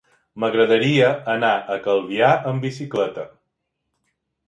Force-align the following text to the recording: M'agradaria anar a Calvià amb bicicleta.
M'agradaria 0.43 1.09
anar 1.35 1.53
a 1.75 1.79
Calvià 1.85 2.33
amb 2.53 2.69
bicicleta. 2.71 3.31